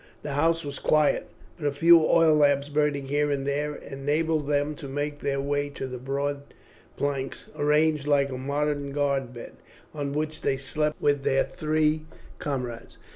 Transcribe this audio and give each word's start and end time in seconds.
The 0.23 0.31
house 0.31 0.65
was 0.65 0.79
quiet, 0.79 1.27
but 1.59 1.67
a 1.67 1.71
few 1.71 2.03
oil 2.03 2.33
lamps 2.33 2.69
burning 2.69 3.05
here 3.05 3.29
and 3.29 3.45
there 3.45 3.75
enabled 3.75 4.47
them 4.47 4.73
to 4.77 4.87
make 4.87 5.19
their 5.19 5.39
way 5.39 5.69
to 5.69 5.85
the 5.85 5.99
broad 5.99 6.55
planks, 6.97 7.49
arranged 7.55 8.07
like 8.07 8.31
a 8.31 8.37
modern 8.39 8.93
guard 8.93 9.31
bed, 9.31 9.57
on 9.93 10.11
which 10.13 10.41
they 10.41 10.57
slept 10.57 10.99
with 10.99 11.21
their 11.23 11.43
three 11.43 12.01
comrades. 12.39 12.97